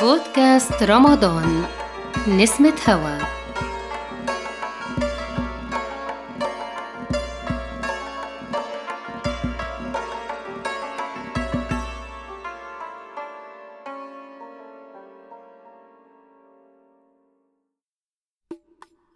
[0.00, 1.64] بودكاست رمضان.
[2.28, 3.18] نسمة هوا.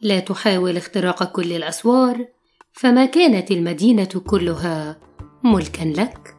[0.01, 2.27] لا تحاول اختراق كل الأسوار
[2.73, 5.01] فما كانت المدينة كلها
[5.45, 6.37] ملكا لك.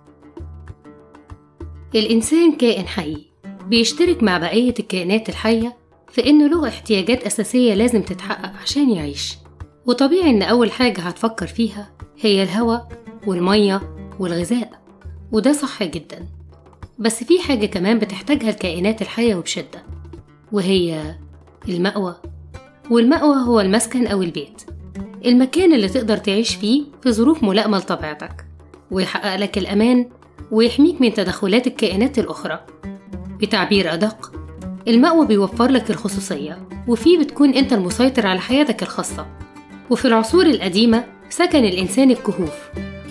[1.96, 3.29] الإنسان كائن حي.
[3.70, 5.78] بيشترك مع بقية الكائنات الحية
[6.12, 9.38] في إنه له احتياجات أساسية لازم تتحقق عشان يعيش.
[9.86, 12.88] وطبيعي إن أول حاجة هتفكر فيها هي الهواء
[13.28, 13.82] والمية
[14.20, 14.72] والغذاء
[15.32, 16.28] وده صح جدا.
[17.00, 19.84] بس في حاجة كمان بتحتاجها الكائنات الحية وبشدة
[20.52, 21.16] وهي
[21.68, 22.16] المأوى.
[22.92, 24.62] والمأوى هو المسكن أو البيت.
[25.26, 28.46] المكان اللي تقدر تعيش فيه في ظروف ملائمة لطبيعتك
[28.92, 30.10] ويحقق لك الأمان
[30.52, 32.66] ويحميك من تدخلات الكائنات الأخرى.
[33.42, 34.32] بتعبير أدق.
[34.88, 39.26] المأوى بيوفر لك الخصوصية وفيه بتكون أنت المسيطر على حياتك الخاصة.
[39.90, 42.54] وفي العصور القديمة سكن الإنسان الكهوف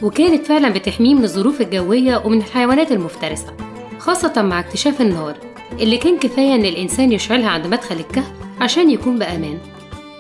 [0.03, 3.57] وكانت فعلا بتحميه من الظروف الجوية ومن الحيوانات المفترسة
[3.99, 5.37] خاصة مع اكتشاف النار
[5.81, 9.59] اللي كان كفاية إن الإنسان يشعلها عند مدخل الكهف عشان يكون بأمان.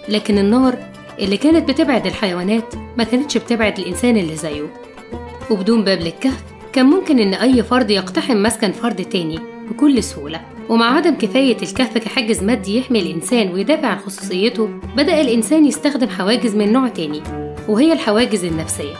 [0.08, 0.78] لكن النار
[1.18, 4.66] اللي كانت بتبعد الحيوانات ما كانتش بتبعد الإنسان اللي زيه.
[5.50, 9.57] وبدون باب للكهف كان ممكن إن أي فرد يقتحم مسكن فرد تاني.
[9.70, 10.40] بكل سهولة.
[10.68, 16.54] ومع عدم كفاية الكهف كحاجز مادي يحمي الإنسان ويدافع عن خصوصيته بدأ الإنسان يستخدم حواجز
[16.56, 17.22] من نوع تاني
[17.68, 18.94] وهي الحواجز النفسية.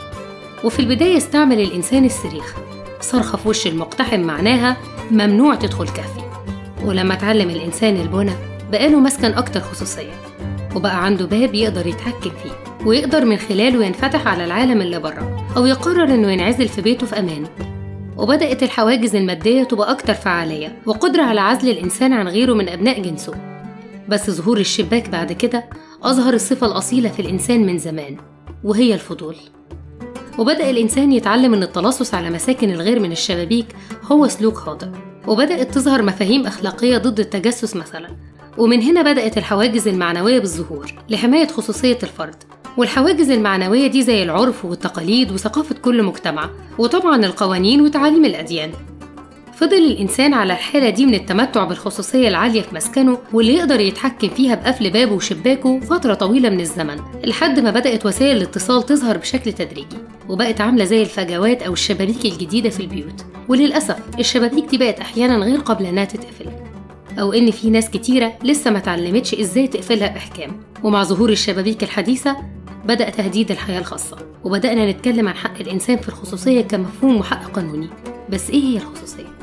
[0.63, 2.55] وفي البداية استعمل الإنسان الصريخ
[3.01, 4.77] صرخة في وش المقتحم معناها
[5.11, 6.21] ممنوع تدخل كهفي.
[6.85, 8.33] ولما اتعلم الإنسان البنى
[8.71, 10.13] بقاله مسكن أكتر خصوصية.
[10.75, 15.65] وبقى عنده باب يقدر يتحكم فيه ويقدر من خلاله ينفتح على العالم اللي بره أو
[15.65, 17.45] يقرر إنه ينعزل في بيته في أمان.
[18.19, 23.33] وبدأت الحواجز المادية تبقى أكتر فعالية وقدرة على عزل الإنسان عن غيره من أبناء جنسه.
[24.09, 25.65] بس ظهور الشباك بعد كده
[26.03, 28.17] أظهر الصفة الأصيلة في الإنسان من زمان
[28.63, 29.35] وهي الفضول.
[30.37, 33.67] وبدأ الإنسان يتعلم أن التلصص على مساكن الغير من الشبابيك
[34.03, 34.87] هو سلوك خاطئ.
[35.27, 38.09] وبدأت تظهر مفاهيم أخلاقية ضد التجسس مثلا.
[38.57, 42.43] ومن هنا بدأت الحواجز المعنوية بالظهور لحماية خصوصية الفرد.
[42.79, 48.71] والحواجز المعنوية دي زي العرف والتقاليد وثقافة كل مجتمع وطبعا القوانين وتعاليم الأديان.
[49.53, 54.55] فضل الإنسان على الحالة دي من التمتع بالخصوصية العالية في مسكنه واللي يقدر يتحكم فيها
[54.55, 59.97] بقفل بابه وشباكه فترة طويلة من الزمن لحد ما بدأت وسائل الاتصال تظهر بشكل تدريجي
[60.29, 63.25] وبقت عاملة زي الفجوات أو الشبابيك الجديدة في البيوت.
[63.47, 66.45] وللأسف الشبابيك دي بقت أحيانا غير قابلة إنها تتقفل.
[67.19, 70.59] أو إن في ناس كتيرة لسه ما تعلمتش إزاي تقفلها بإحكام.
[70.83, 72.37] ومع ظهور الشبابيك الحديثة
[72.89, 77.89] بدأ تهديد الحياة الخاصة وبدأنا نتكلم عن حق الإنسان في الخصوصية كمفهوم وحق قانوني
[78.29, 79.39] بس إيه هي الخصوصية؟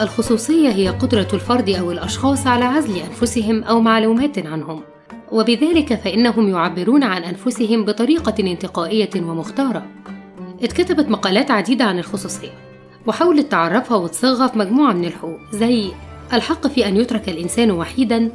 [0.00, 4.82] الخصوصية هي قدرة الفرد أو الأشخاص على عزل أنفسهم أو معلومات عنهم،
[5.32, 9.86] وبذلك فإنهم يعبرون عن أنفسهم بطريقة انتقائية ومختارة.
[10.62, 12.50] اتكتبت مقالات عديدة عن الخصوصية،
[13.06, 15.90] وحاولت تعرفها وتصيغها في مجموعة من الحقوق زي
[16.32, 18.30] الحق في أن يترك الإنسان وحيدًا،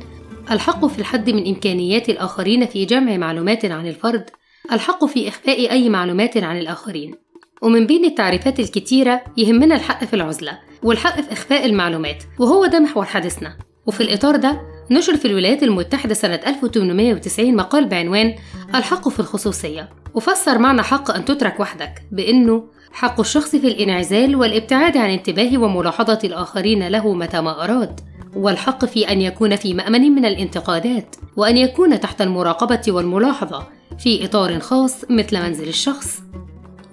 [0.52, 4.30] الحق في الحد من إمكانيات الآخرين في جمع معلومات عن الفرد،
[4.72, 7.16] الحق في إخفاء أي معلومات عن الآخرين.
[7.62, 13.06] ومن بين التعريفات الكتيرة يهمنا الحق في العزلة والحق في إخفاء المعلومات وهو ده محور
[13.06, 14.62] حديثنا وفي الإطار ده
[14.92, 18.36] نشر في الولايات المتحدة سنة 1890 مقال بعنوان
[18.76, 19.90] الحق في الخصوصية.
[20.14, 26.20] وفسر معنى حق أن تترك وحدك بأنه حق الشخص في الانعزال والابتعاد عن انتباه وملاحظة
[26.24, 28.00] الآخرين له متى ما أراد
[28.36, 33.68] والحق في أن يكون في مأمن من الانتقادات وأن يكون تحت المراقبة والملاحظة
[33.98, 36.22] في إطار خاص مثل منزل الشخص.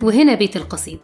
[0.02, 1.00] وهنا بيت القصيد.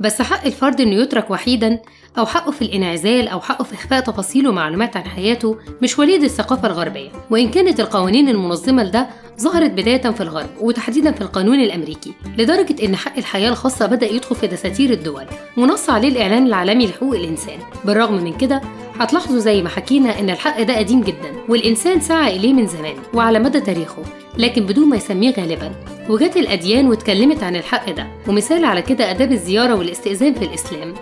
[0.00, 1.80] بس حق الفرد إنه يترك وحيدا
[2.18, 6.68] أو حقه في الإنعزال أو حقه في إخفاء تفاصيل ومعلومات عن حياته مش وليد الثقافة
[6.68, 7.08] الغربية.
[7.30, 9.06] وإن كانت القوانين المنظمة لده
[9.40, 14.36] ظهرت بداية في الغرب وتحديدا في القانون الأمريكي لدرجة إن حق الحياة الخاصة بدأ يدخل
[14.36, 15.24] في دساتير الدول
[15.56, 17.58] ونص عليه الإعلان العالمي لحقوق الإنسان.
[17.84, 18.62] بالرغم من كده
[19.00, 23.38] هتلاحظوا زي ما حكينا إن الحق ده قديم جدا والإنسان سعى إليه من زمان وعلى
[23.38, 24.02] مدى تاريخه
[24.38, 25.72] لكن بدون ما يسميه غالبا
[26.08, 28.06] وجت الأديان واتكلمت عن الحق ده.
[28.28, 30.94] ومثال على كده آداب الزيارة والاستئذان في الإسلام.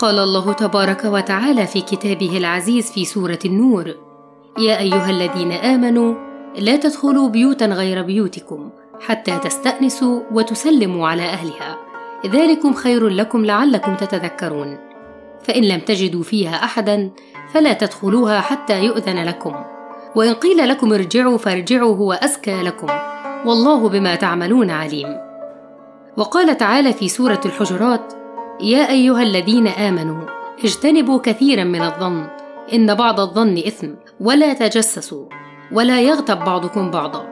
[0.00, 3.94] قال الله تبارك وتعالى في كتابه العزيز في سورة النور
[4.58, 6.14] يا أيها الذين آمنوا
[6.58, 8.70] لا تدخلوا بيوتا غير بيوتكم
[9.00, 11.78] حتى تستأنسوا وتسلموا على أهلها.
[12.26, 14.78] ذلكم خير لكم لعلكم تتذكرون.
[15.42, 17.10] فإن لم تجدوا فيها أحدا
[17.54, 19.54] فلا تدخلوها حتى يؤذن لكم.
[20.16, 22.88] وإن قيل لكم ارجعوا فارجعوا هو أزكى لكم.
[23.46, 25.16] والله بما تعملون عليم.
[26.16, 28.19] وقال تعالى في سورة الحجرات
[28.62, 30.24] يا أيها الذين آمنوا
[30.64, 32.26] اجتنبوا كثيرا من الظن
[32.72, 33.88] إن بعض الظن إثم
[34.20, 35.24] ولا تجسسوا
[35.72, 37.26] ولا يغتب بعضكم بعضا.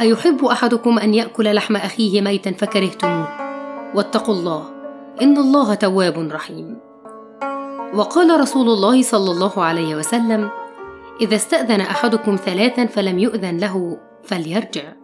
[0.00, 3.28] أيحب أحدكم أن يأكل لحم أخيه ميتا فكرهتموه؟
[3.94, 4.64] واتقوا الله
[5.22, 6.78] إن الله تواب رحيم.
[7.94, 10.50] وقال رسول الله صلى الله عليه وسلم
[11.20, 14.97] إذا استأذن أحدكم ثلاثا فلم يؤذن له فليرجع.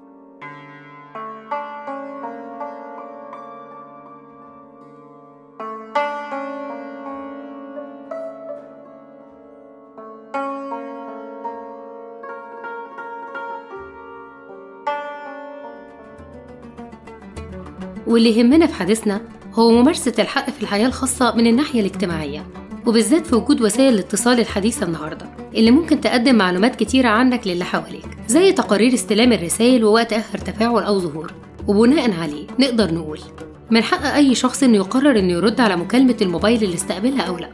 [18.07, 19.21] واللي يهمنا في حديثنا
[19.55, 22.47] هو ممارسة الحق في الحياة الخاصة من الناحية الاجتماعية
[22.87, 28.07] وبالذات في وجود وسائل الاتصال الحديثة النهاردة اللي ممكن تقدم معلومات كتيرة عنك للي حواليك
[28.29, 31.33] زي تقارير استلام الرسائل ووقت آخر تفاعل أو ظهور
[31.67, 33.21] وبناء عليه نقدر نقول
[33.71, 37.51] من حق أي شخص إنه يقرر إنه يرد على مكالمة الموبايل اللي استقبلها أو لأ؟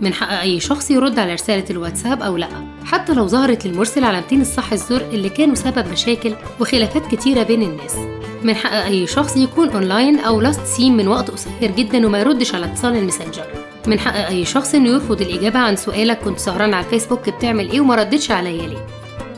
[0.00, 2.48] من حق أي شخص يرد على رسالة الواتساب أو لأ؟
[2.84, 8.21] حتى لو ظهرت للمرسل علامتين الصح الزر اللي كانوا سبب مشاكل وخلافات كتيرة بين الناس.
[8.44, 12.54] من حق أي شخص يكون أونلاين أو last seen من وقت قصير جدا وما يردش
[12.54, 13.46] على اتصال الماسنجر.
[13.86, 17.80] من حق أي شخص إنه يرفض الإجابة عن سؤالك كنت سهران على الفيسبوك بتعمل إيه
[17.80, 18.86] وما ردتش عليا ليه.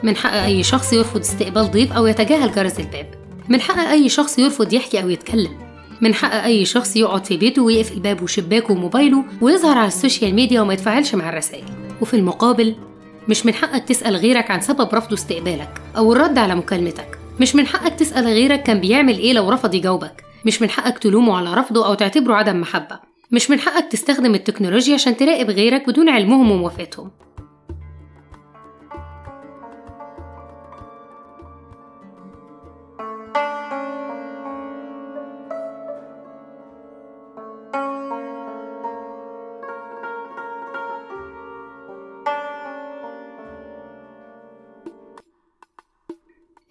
[0.03, 3.07] من حق أي شخص يرفض استقبال ضيف أو يتجاهل جرس الباب.
[3.49, 5.53] من حق أي شخص يرفض يحكي أو يتكلم.
[6.01, 10.35] من حق أي شخص يقعد في بيته ويقفل بابه وشباكه وموبايله ويظهر على ال social
[10.35, 11.65] media وما يتفاعلش مع الرسائل.
[12.01, 12.75] وفي المقابل
[13.29, 17.19] مش من حقك تسأل غيرك عن سبب رفضه استقبالك أو الرد على مكالمتك.
[17.41, 20.25] مش من حقك تسأل غيرك كان بيعمل إيه لو رفض يجاوبك.
[20.47, 23.01] مش من حقك تلومه على رفضه أو تعتبره عدم محبة.
[23.31, 27.11] مش من حقك تستخدم التكنولوجيا عشان تراقب غيرك بدون علمهم وموافقتهم.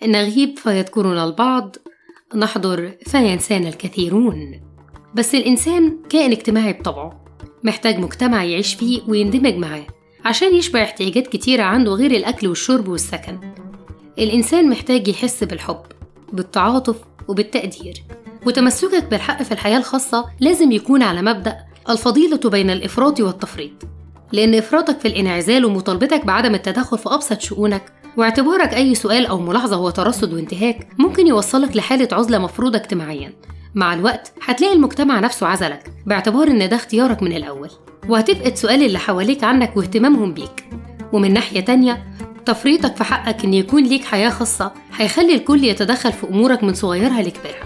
[0.06, 1.76] نغيب فيذكرنا البعض
[2.36, 4.62] نحضر فينسانا الكثيرون.
[5.16, 7.26] بس الإنسان كائن اجتماعي بطبعه
[7.64, 9.88] محتاج مجتمع يعيش فيه ويندمج معاه
[10.26, 13.40] عشان يشبع احتياجات كتيرة عنده غير الأكل والشرب والسكن.
[14.20, 15.82] الإنسان محتاج يحس بالحب
[16.34, 16.96] بالتعاطف
[17.28, 18.04] وبالتقدير.
[18.46, 21.58] وتمسكك بالحق في الحياة الخاصة لازم يكون على مبدأ
[21.90, 23.72] الفضيلة بين الإفراط والتفريط.
[24.32, 29.76] لأن إفراطك في الانعزال ومطالبتك بعدم التدخل في أبسط شؤونك واعتبارك أي سؤال أو ملاحظة
[29.76, 33.34] هو ترصد وانتهاك ممكن يوصلك لحالة عزلة مفروضة اجتماعيا.
[33.76, 37.70] مع الوقت هتلاقي المجتمع نفسه عزلك باعتبار إن ده اختيارك من الأول.
[38.10, 40.66] وهتفقد سؤال اللي حواليك عنك واهتمامهم بيك.
[41.14, 42.04] ومن ناحية تانية
[42.46, 47.22] تفريطك في حقك إن يكون ليك حياة خاصة هيخلي الكل يتدخل في أمورك من صغيرها
[47.22, 47.64] لكبيرها.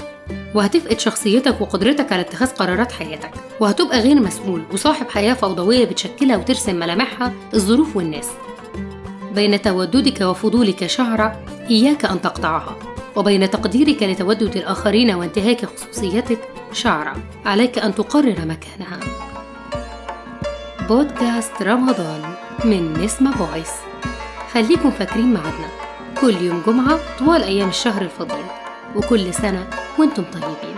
[0.55, 3.31] وهتفقد شخصيتك وقدرتك على اتخاذ قرارات حياتك.
[3.59, 8.27] وهتبقى غير مسؤول وصاحب حياة فوضوية بتشكلها وترسم ملامحها الظروف والناس.
[9.38, 11.39] بين توددك وفضولك شعرة
[11.69, 12.75] إياك أن تقطعها.
[13.16, 16.39] وبين تقديرك لتودد الآخرين وانتهاك خصوصيتك
[16.74, 19.00] شعرة عليك أن تقرر مكانها.
[20.90, 22.21] بودكاست رمضان
[22.66, 23.71] من نسمة فويس.
[24.54, 25.69] خليكم فاكرين معادنا
[26.21, 28.45] كل يوم جمعة طوال أيام الشهر الفضيل.
[28.95, 29.68] وكل سنة
[30.00, 30.77] وأنتم طيبين.